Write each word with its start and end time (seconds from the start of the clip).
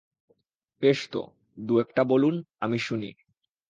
বেশ 0.81 0.99
তো, 1.11 1.21
দু-একটা 1.57 2.03
বলুন, 2.03 2.35
আমি 2.59 2.77
শুনি। 2.79 3.09